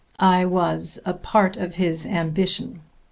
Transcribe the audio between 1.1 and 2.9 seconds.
part of his ambition.